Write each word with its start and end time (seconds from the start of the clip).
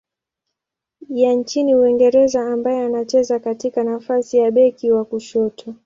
ya 1.09 1.33
nchini 1.33 1.75
Uingereza 1.75 2.47
ambaye 2.53 2.81
anacheza 2.85 3.39
katika 3.39 3.83
nafasi 3.83 4.37
ya 4.37 4.51
beki 4.51 4.91
wa 4.91 5.05
kushoto. 5.05 5.73